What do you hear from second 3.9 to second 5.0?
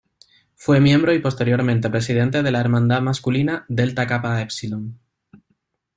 Kappa Epsilon.